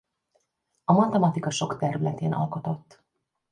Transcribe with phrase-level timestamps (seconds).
[0.83, 3.03] A matematika sok területén alkotott.